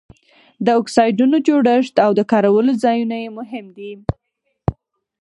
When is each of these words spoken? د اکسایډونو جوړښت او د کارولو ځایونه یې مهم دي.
د 0.65 0.67
اکسایډونو 0.79 1.37
جوړښت 1.47 1.95
او 2.05 2.11
د 2.15 2.21
کارولو 2.31 2.71
ځایونه 2.83 3.15
یې 3.23 3.29
مهم 3.39 3.65
دي. 3.77 3.91